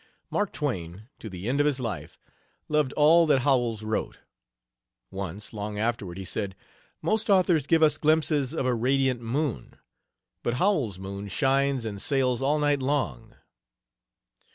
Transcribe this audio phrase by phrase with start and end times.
[0.31, 2.17] Mark Twain, to the end of his life,
[2.67, 4.17] loved all that Howells wrote.
[5.11, 6.55] Once, long afterward, he said:
[7.03, 9.75] "Most authors give us glimpses of a radiant moon,
[10.41, 13.35] but Howells's moon shines and sails all night long."